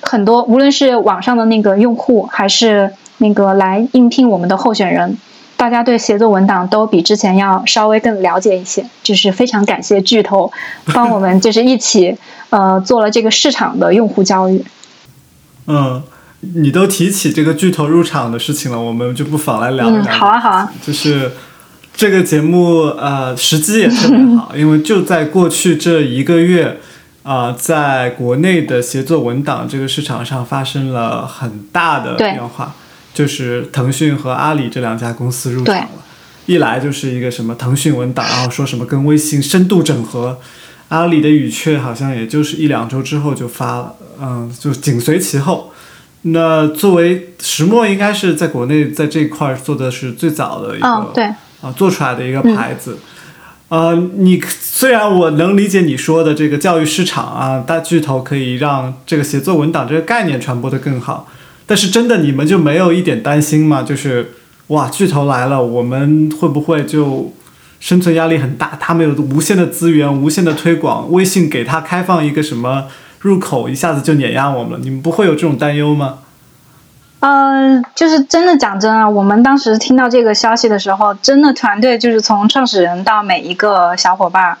[0.01, 5.17] 很多无论是网上的那个用户，还是那个来应聘我们的候选人。
[5.57, 10.51] 大家对协作文档都比之前要稍微更了解一些，就是非常感谢巨头
[10.93, 12.15] 帮我们，就是一起
[12.51, 14.63] 呃做了这个市场的用户教育。
[15.65, 16.03] 嗯，
[16.53, 20.03] 你都提起这个巨头入场的事情了，我们就不妨来聊一聊。
[20.03, 20.71] 好啊，好啊。
[20.85, 21.31] 就是
[21.95, 26.77] 这个节目呃时机也特别好，因为就在过去这一个月
[27.27, 32.73] 啊，在国内的协作文档这个市场上发生了很大的变化。
[33.13, 35.89] 就是腾讯和阿里这两家公司入场了，
[36.45, 40.37] 一来就是一个什么腾讯文档，然后说什么跟微信深度整合，
[40.89, 45.73] 阿里的语雀好像也就是一两周之后就发了，嗯，就紧随其后。
[46.21, 51.23] 那作为石墨，应该是在国内在这一块做的是最早的一个，对，
[51.63, 52.99] 啊，做出来的一个牌子。
[53.69, 61.27] 呃，你虽然我能理解你说的这个教育市场啊，大巨头可以让这个写作文档这个概念传播的更好。
[61.65, 63.83] 但是真的，你们就没有一点担心吗？
[63.83, 64.31] 就是
[64.67, 67.33] 哇，巨头来了，我们会不会就
[67.81, 68.77] 生存压力很大？
[68.79, 72.85] 他们有无限的资源，无限的推广，微信给他开放一个什么
[73.19, 74.79] 入口，一下子就碾压我们了？
[74.81, 76.19] 你们不会有这种担忧吗？
[77.19, 84.57] 呃，就是真的讲真啊，我们当时听到这个消息的时候，真的团队就是从创始人到每一个小伙伴。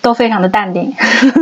[0.00, 0.92] 都非常的淡定，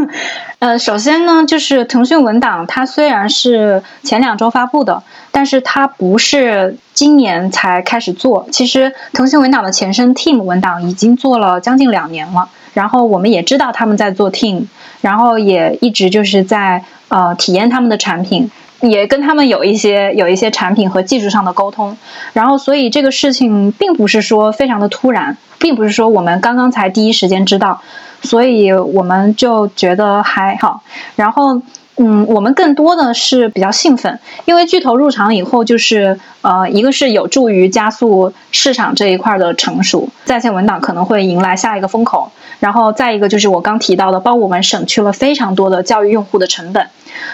[0.60, 8.46] 呃，首先呢，就是腾讯文档，它虽然是前两周发布的，但是它不是今年才开始做。
[8.52, 14.66] 其实腾讯文档的前身 Team 文档已经做了将近两年了，然后我们也知道他们在做 Team，
[15.00, 18.50] 然后也一直就是在呃体验他们的产品，
[18.82, 21.96] 也跟他们有一些有一些产品和技术上的沟通，
[22.32, 27.80] 然后所以这个事情并不是说非常的突然，并不是说我们刚刚才第一时间知道。
[28.22, 30.82] 所以我们就觉得还好，
[31.16, 31.62] 然后，
[31.96, 46.88] 嗯，我们更多的是比较兴奋，因为巨头入场以后，就是呃，一个是有助于加速市场这一块的成熟，在线文档可能会迎来下一个风口，然后再一个就是我刚提到的，帮我们省去了非常多的教育用户的成本，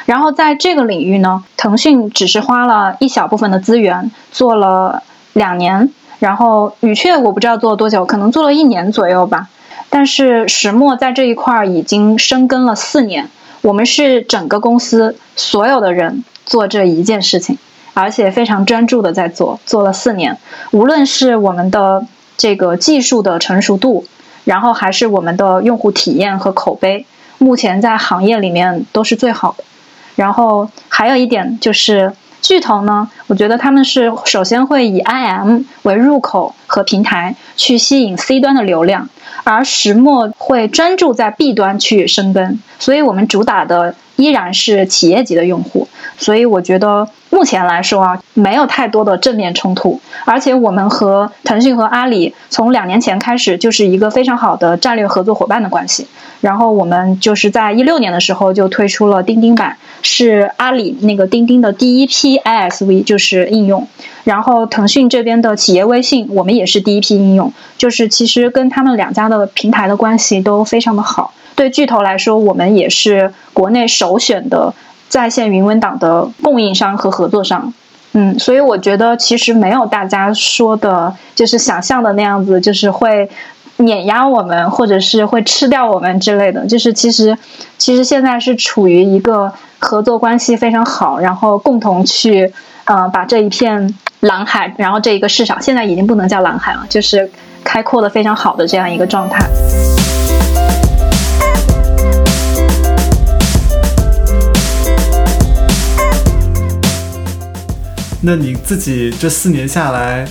[0.05, 9.49] 然后在这个领域呢，腾讯只是花了一小部分的资源做了两年，然后语雀我不知道做了多久，可能做了一年左右吧。
[9.89, 13.31] 但是石墨在这一块已经深耕了四年，
[13.63, 17.59] 我们是整个公司所有的人做这一件事情，
[17.95, 20.39] 而且非常专注的在做，做了四年。
[20.71, 24.05] 无论是我们的这个技术的成熟度，
[24.45, 27.07] 然后还是我们的用户体验和口碑，
[27.39, 29.65] 目前在行业里面都是最好的。
[30.15, 39.09] 然后还有一点就是巨头呢，我觉得他们是首先会以 IM 为入口和平台去吸引 C 端的流量。
[39.45, 45.89] 而石墨会专注在 B 端去生根，所以我们主打的依然是企业级的用户。
[46.19, 50.01] 所以我觉得目前来说啊，没有太多的正面冲突。
[50.25, 56.07] 而且我们和腾讯和阿里从两年前开始就是一个非常好的战略合作伙伴的关系。
[56.41, 63.87] 然后我们就是在一六年的时候就推出了钉钉版，是阿里那个钉钉的第一批 ISV 就是应用。
[64.25, 71.35] 然后腾讯这边的企业微信，我们也是第一批应用，就是其实跟他们两家的平台的关系都非常的好。
[71.55, 74.75] 对巨头来说，我们也是国内首选的
[75.09, 77.73] 在线云文档的供应商和合作商。
[78.13, 83.29] 嗯，所以我觉得其实没有大家说的，就是想象的那样子，就是会
[83.77, 86.67] 碾压我们，或者是会吃掉我们之类的。
[86.67, 87.37] 就是其实，
[87.79, 92.53] 其实现在是处于一个合作关系非常好，然后共同去
[92.85, 93.95] 呃把这一片。
[94.21, 97.31] 蓝海，然后这一个市场现在已经不能叫蓝海了，就是
[97.63, 99.47] 开阔的非常好的这样一个状态。
[108.27, 110.27] 那你自己这四年下来，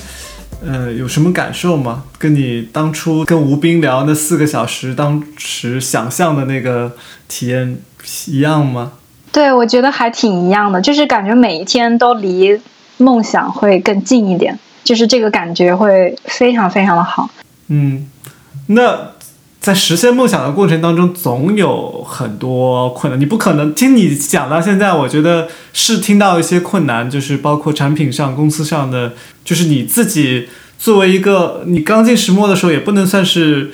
[0.62, 2.04] 呃，有什么感受吗？
[2.20, 6.92] 跟你当初跟吴斌聊那四个小时，当时想象的那个
[7.30, 7.78] 体验
[8.28, 8.92] 一样吗？
[9.32, 12.60] 对，我觉得还挺一样的，就是感觉每一天都离
[12.98, 17.30] 梦想会更近一点，就是这个感觉会非常非常的好。
[17.70, 18.10] 嗯，
[18.68, 19.15] 那。
[19.66, 23.20] 在实现梦想的过程当中，总有很多困难。
[23.20, 29.14] 你不可能听你讲到现在，我觉得是听到一些困难，就是包括产品上、公司上的，
[29.44, 30.48] 就是你自己
[30.78, 33.72] 作为一个你刚进石墨的时候，也不能算是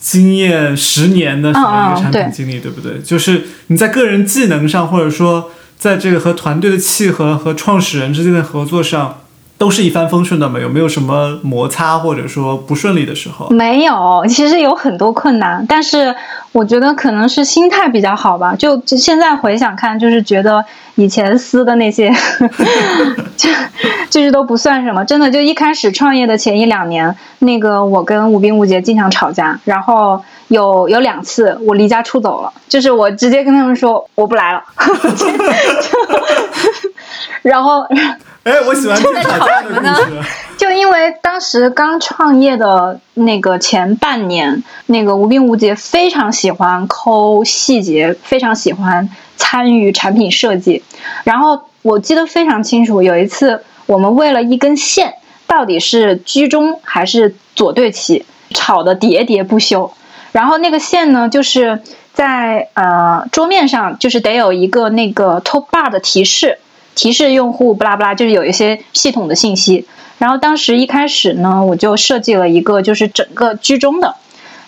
[0.00, 2.98] 经验十年的什么一个产品经理，对不对？
[3.00, 9.18] 就是你在个人技能上，或者说在这个和团队的契合和创始人之间的合作上。
[9.64, 10.60] 都是一帆风顺的吗？
[10.60, 13.48] 有没有什么摩擦或者说不顺利的时候？
[13.48, 16.14] 没有，其实有很多困难，但是
[16.52, 18.54] 我觉得可能是心态比较好吧。
[18.54, 20.62] 就就现在回想看，就是觉得
[20.96, 22.12] 以前撕的那些，
[23.38, 23.48] 就
[24.10, 25.02] 就是都不算什么。
[25.02, 34.62] 真的，就一开始创业的前一两年，那个我跟吴斌、吴杰经常吵架，然后有有两次我离家出走了，就是我直接跟他们说我不来了，
[37.42, 37.86] 然后。
[38.44, 40.28] 哎，我喜欢听吵架的故事。
[40.58, 49.08] 就因为当时刚创业的那个前半年，那个吴斌吴杰非常喜欢抠细节，非常喜欢
[49.38, 50.84] 参与产品设计。
[51.24, 55.14] 然后我记得非常清楚，有一次我们为了一根线
[55.46, 59.90] 到底是居中还是左对齐，吵得喋喋不休。
[60.32, 61.80] 然后那个线呢，就是
[62.12, 66.58] 在呃桌面上，就是得有一个那个 top bar 的提示。
[66.94, 69.86] 提示用户不拉不拉，就是有一些系统的信息。
[70.18, 74.14] 然后当时一开始呢，我就设计了一个就是整个居中的。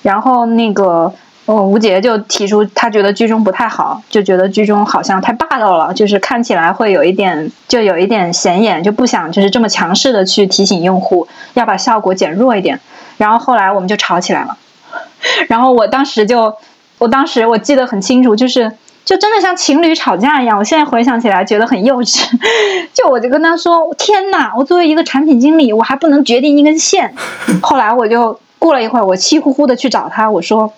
[0.03, 1.15] 然后那个
[1.47, 12.81] 呃吴杰就提出他觉得居中不太好，就觉得居中好像太霸道了，就是看起来会有一点就有一点显眼，就不想就是这么强势的去提醒用户，要把效果减弱一点。
[13.17, 14.59] 然后后来我们就吵起来了。
[15.49, 16.55] 然后我当时就，
[16.99, 18.73] 我当时我记得很清楚，就是。
[19.07, 22.27] 就真的像情侣吵架一样，我现在回想起来觉得很幼稚。
[22.93, 27.15] 就我就跟他说：“天哪，我作为一个产品经理，我还不能决定一根线。
[27.63, 30.73] ”后来我就过了一会儿，我气呼呼的去找他，我说：“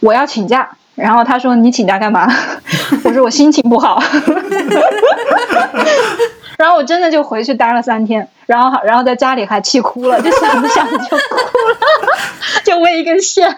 [0.00, 2.26] 我要请假。”然后他说：“你请假干嘛？”
[3.04, 4.02] 我说：“我心情不好。”
[6.56, 11.76] 然后我真的就回去待了三天，然后然后在家里还气哭了，就想着想着就哭了，
[12.64, 13.54] 就为一根线。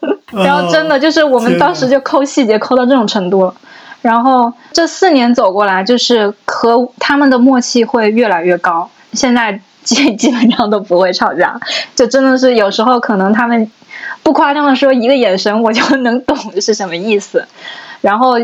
[0.32, 3.54] 然后真的就是我们当时就抠细节抠到这种程度了，
[4.02, 8.88] 然后这四年走过来，就是和他们的默契会越来越高。
[9.12, 11.58] 现在基基本上都不会吵架，
[11.94, 13.70] 就真的是有时候可能他们
[14.22, 17.46] 不夸张的说一个眼神我就能懂是什么意思。
[18.02, 18.34] 然后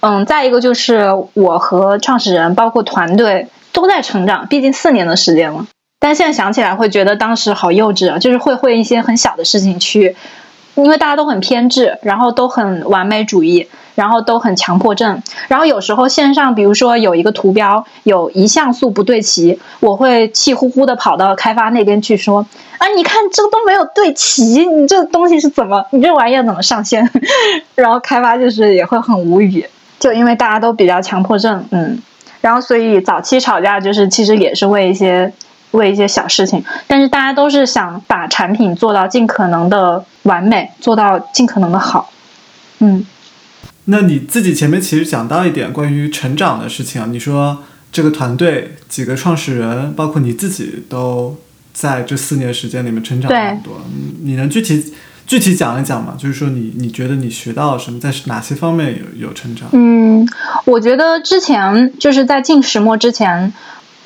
[0.00, 5.66] 嗯，再一个就是我和创始人包括团队都在成长，毕竟四年的时间了。
[6.00, 10.16] 但现在想起来会觉得当时好幼稚啊，就是会会一些很小的事情去。
[10.76, 22.46] 因为大家都很偏执，然后都很完美主义，然后都很强迫症，然后有时候线上，比如说有一个图标有一像素不对齐，我会气呼呼的跑到开发那边去说
[22.78, 27.10] ：“啊，你看这个都没有对齐，你这东西是怎么，你这玩意儿怎么上线？”
[27.74, 29.66] 然后开发就是也会很无语，
[29.98, 32.00] 就因为大家都比较强迫症，嗯，
[32.42, 35.32] 然后所以早期吵架就是其实也是为一些。
[35.72, 42.10] 为一些小事情，但是大家都是想把产品做到尽可能的完美，做到尽可能的好。
[42.78, 43.04] 嗯，
[43.86, 47.62] 那你自己前面其实讲到一点关于成长的事情啊，你说
[47.92, 51.36] 这个团队几个创始人，包括你自己，都
[51.74, 53.74] 在这四年时间里面成长很多。
[54.22, 54.94] 你能具体
[55.26, 56.14] 具体讲一讲吗？
[56.18, 59.68] 就是说你你觉得你学到了什么，在哪些方面有有成长？
[59.72, 60.26] 嗯，
[60.64, 63.52] 我觉得之前就是在进石墨之前。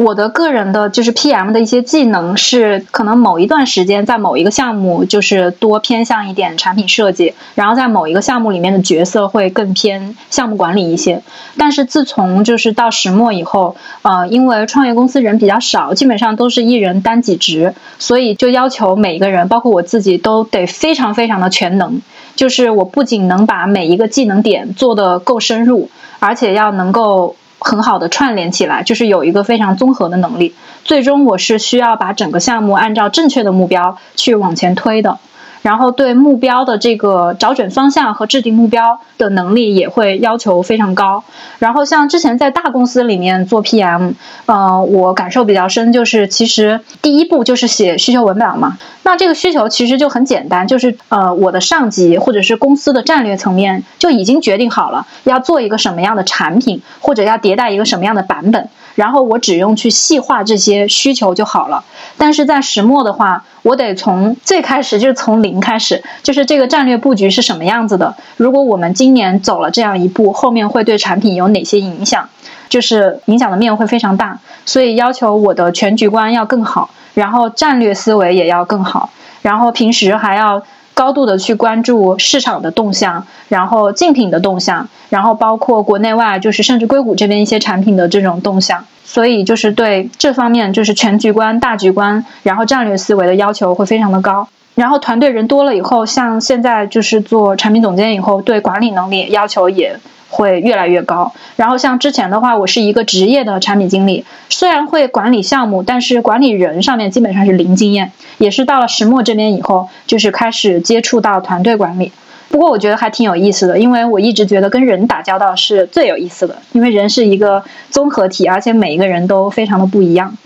[0.01, 11.23] 我的个人的就是 PM 的一些技能是，可能某一段时间在某一个项目就是多偏向一点产品设计，然后在某一个项目里面的角色会更偏项目管理一些。
[11.59, 22.01] 但是自从就是到石墨以后，呃，因为创业公司人比较少，基本上都是一人担几职，所以就要求每一个人，包括我自己，都得非常非常的全能。
[22.35, 25.91] 就是我不仅能把每一个技能点做得够深入，
[26.21, 27.37] 而且要能够。
[27.61, 30.55] 很好的串联起来，就是有一个非常综合的能力。
[30.85, 35.19] 最终我是需要把整个项目按照正确的目标去往前推的。
[35.63, 41.25] 然后对目标的这个找准方向和制定目标的能力也会要求非常高。
[41.59, 44.15] 然后像之前在大公司里面做 PM，
[44.47, 48.79] 呃，我感受比较深，就是其实第一步就是写需求文档嘛。
[49.03, 58.69] 那这个需求其实就很简单，就是呃，我的上级或者是公司的战略层面就已经决定好了要做一个什么样的产品，或者要迭代一个什么样的版本。
[58.95, 61.85] 然后我只用去细化这些需求就好了。
[62.17, 68.15] 但是在石墨的话，我得从最开始就是从零开始，就是这个战略布局是什么样子的。
[68.37, 72.29] 如果我们今年走了这样一步，后面会对产品有哪些影响？
[72.69, 79.11] 就是影响的面会非常大，所以要求我的全局观要更好，然后战略思维也要更好，
[79.43, 80.63] 然后平时还要。
[80.95, 94.49] 高度的去关注市场的动向，然后竞品的动向，然后包括国内外，就是甚至硅谷这边一些产品的这种动向，所以就是对这方面就是全局观、大局观，然后战略思维的要求会非常的高。
[94.75, 99.99] 然后团队人多了以后，像现在就是做产品总监以后，对管理能力要求也。
[100.31, 101.35] 会越来越高。
[101.57, 108.13] 然后像之前的话，我是一个职业的产品经理，虽然会管理项目，但是管理人上面基本上是零经验。
[108.39, 112.11] 也是到了石墨这边以后，就是开始接触到团队管理。
[112.49, 120.37] 不过我觉得还挺有意思的，因为我一直觉得跟人打交道是最有意思的，因为人是一个综合体，而且每一个人都非常的不一样。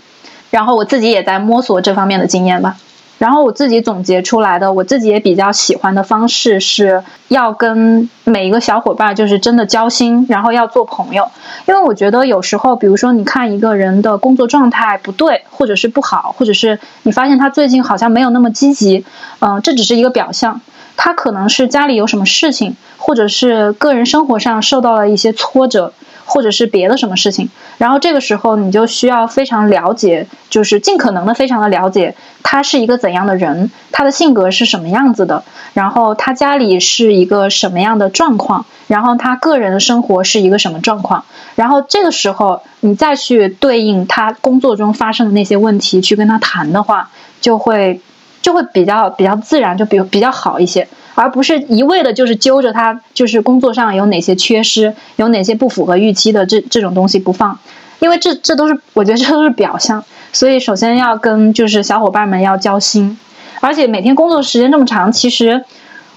[0.51, 2.75] 然后我自己也在摸索这方面的经验吧。
[3.17, 11.29] 然后我自己总结出来的，我自己也比较喜欢的方式是要跟每一个小伙伴就是真的交心，然后要做朋友。
[11.65, 19.05] 因为我觉得有时候，比如说你看一个人的工作状态不对，或者是不好，或者是你发现他最近好像没有那么积极，
[19.39, 20.59] 嗯，这只是一个表象，
[20.97, 25.93] 他可能是家里有什么事情，或者是个人生活上受到了一些挫折。
[26.35, 32.13] 或者是别的什么事情，然后这个时候你就需要非常了解，就是尽可能的非常的了解
[32.43, 41.23] 他是一个怎样的人，他的性格是什么样子的，然后他家里是一个什么样的状况，然后他个人的生活是一个什么状况，
[41.55, 47.09] 然后这个时候你再去对应他工作中发生的那些问题去跟他谈的话，
[47.39, 48.01] 就会
[48.41, 50.89] 就会比较比较自然，就比比较好一些。
[51.15, 57.57] 而不是一味的，就是揪着他，就是工作上有哪些缺失，有哪些不符合预期的这这种东西不放，
[57.99, 63.17] 因为这这都是我觉得这都是表象，所以首先要跟就是小伙伴们要交心，
[63.61, 65.65] 而且每天工作时间这么长，其实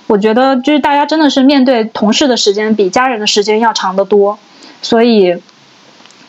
[0.06, 4.38] 我觉得就是大家真的是面对同事的时间比家人的时间要长得多，
[4.82, 5.40] 所以。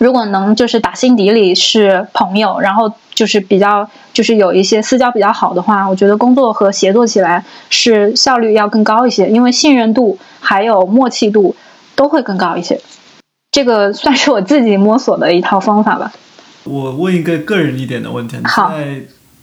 [0.02, 11.54] 如果能就是打心底里是朋友，然后就是比较就是有一些私交比较好的话，我觉得工作和协作起来是效率要更高一些，因为信任度还有默契度
[11.98, 12.80] 都会更高一些。
[13.52, 16.14] 这个算是我自己摸索的一套方法吧。
[16.64, 18.72] 我问一个个人一点的问题，好。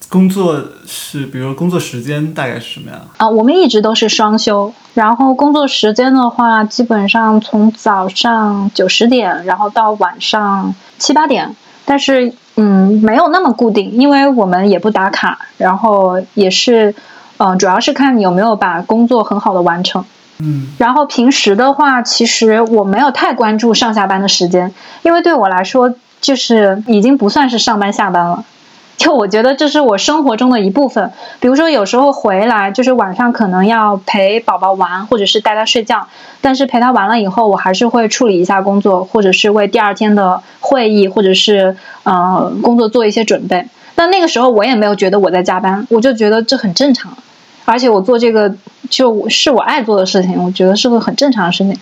[0.09, 3.29] 工作是，比如工作时间大概是什么样啊？
[3.29, 11.55] 我们一直都是双休，然后工作时间的话，基本上从早上九十点，然后到晚上七八点。
[11.87, 16.95] 但是，嗯，没有那么固定，因为我们也不打卡，然后也是，
[17.39, 20.05] 嗯，主要是看你有没有把工作很好的完成。
[20.41, 20.67] 嗯。
[20.77, 28.45] 然后平时的话，其实我没有太关注上下班的时间，因为对我来说，就是已经不算是上班下班了。
[28.97, 36.09] 就我觉得这是我生活中的一部分，比如说有时候回来就是晚上可能要陪宝宝玩，或者是带他睡觉，
[36.41, 43.69] 但是陪他玩了以后，我还是会处理一下工作，或者是为第二天的会议或者是呃工作做一些准备。
[43.97, 47.13] 那那个时候我也没有觉得我在加班，我就觉得这很正常，
[47.67, 48.55] 而且我做这个
[48.89, 51.79] 就是我爱做的事情，我觉得是个很正常的事情。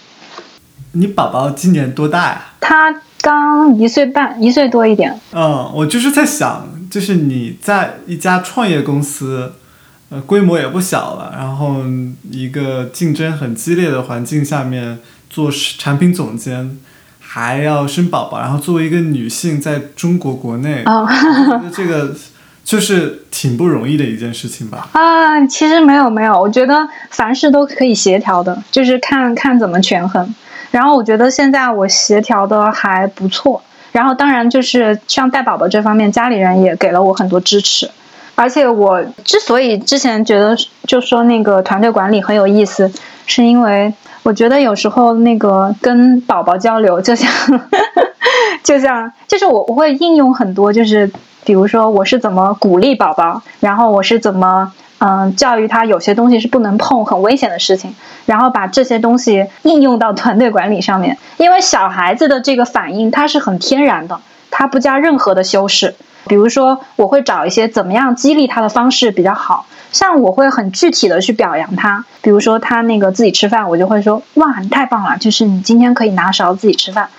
[0.92, 2.44] 你宝宝今年多大呀？
[2.60, 5.18] 他刚一岁半，一岁多一点。
[5.32, 6.68] 嗯，我就是在想。
[6.94, 9.54] 就是你在一家创业公司，
[10.10, 11.78] 呃，规模也不小了，然后
[12.30, 16.78] 一个竞争很激烈的环境下面做产品总监，
[17.18, 22.14] 还要生宝宝，然后作为一个女性在中国国内，我觉得这个
[22.62, 24.88] 就是挺不容易的一件事情吧。
[24.92, 30.32] 啊，其实没有没有，我觉得凡事都可以协调的，就是看看怎么权衡。
[30.70, 33.60] 然后我觉得现在我协调的还不错。
[33.94, 37.88] 然后，当然就是像带宝宝这方面，家里人也给了我很多支持。
[38.34, 40.56] 而且，我之所以之前觉得
[40.88, 42.90] 就说那个团队管理很有意思，
[43.24, 47.30] 是因为我觉得有时候那个跟宝宝交流，就像
[48.64, 51.08] 就像就是我我会应用很多，就是
[51.44, 54.72] 比如说我是怎么鼓励宝宝，然后我是怎么。
[54.98, 57.94] 嗯，教育他有些东西是不能碰，很危险的事情，
[58.26, 61.18] 然后把这些东西应用到团队管理上面。
[61.36, 64.20] 因为小孩子的这个反应，他是很天然的，
[64.50, 65.94] 他不加任何的修饰。
[66.26, 77.10] 比如说，我会找一些怎么样激励他的方式比较好，像我会很具体的去表扬他，比如说他那个自己吃饭，我就会说哇，你太棒了，就是你今天可以拿勺自己吃饭。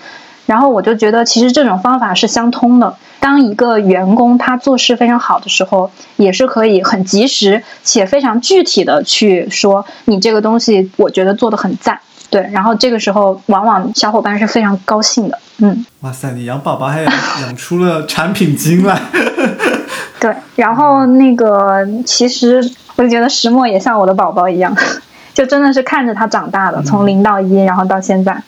[0.46, 2.96] 然后我就觉得，其实这种方法是相通的。
[3.20, 12.00] 当一个员工他做事非常好的时候，也是可以很及时且非常具体的去说你这个东西，我觉得做的很赞。
[12.30, 15.40] 对，然后这个时候往往小伙伴是非常高兴的。
[15.60, 19.00] 嗯，哇塞，你养宝宝还养 养出了产品经来。
[20.20, 22.58] 对，然后那个其实
[22.96, 24.76] 我就觉得石墨也像我的宝宝一样，
[25.34, 28.44] 就真的是看着他长大的，从零到一，然后到现在。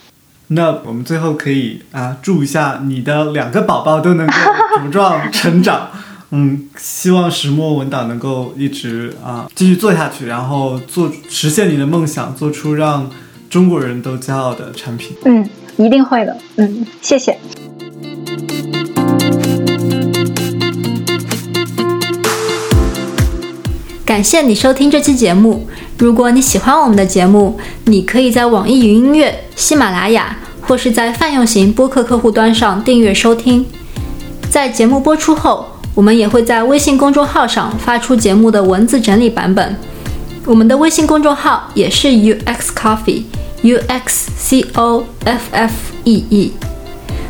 [0.50, 4.34] 那我们最后可以啊，祝一下你的两个宝宝都能够
[4.80, 5.90] 茁壮成长。
[6.32, 13.10] 嗯，希望石墨文档能够一直啊继续做下去，然后做实现你的梦想，做出让
[13.50, 15.16] 中国人都骄傲的产品。
[15.24, 16.38] 嗯，一定会的。
[16.58, 17.38] 嗯，谢谢。
[24.18, 25.68] 感谢你收听这期节目。
[26.00, 27.56] 如果你喜欢我们的节目，
[27.86, 33.64] 你可以在网易云音乐、喜马拉雅或是在泛用型播客客户端上订阅收听。
[34.50, 39.78] 在节目播出后，我们也会在微信公众号上发出节目的文字整理版本。
[40.46, 45.74] 我们的微信公众号也是 UX Coffee，U X C O F F
[46.06, 46.52] E E。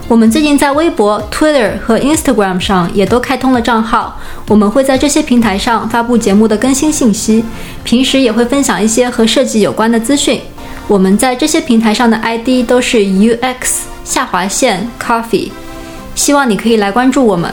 [0.09, 7.43] 我们最近在微博、Twitter 和 Instagram 上也都开通了账号，我们会在这些平台上发布节目的更新信息，
[7.83, 10.39] 平时也会分享一些和设计有关的资讯。
[10.87, 15.51] 我们在这些平台上的 ID 都是 UX 下划线 Coffee，
[16.15, 17.51] 希望你可以来关注我们。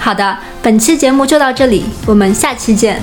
[0.00, 3.00] 好的，本期节目就到这里，我们下期见。